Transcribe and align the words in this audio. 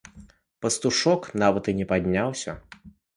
Пастушок 0.65 1.27
нават 1.43 1.69
і 1.73 1.75
не 1.81 1.85
падняўся. 1.91 2.51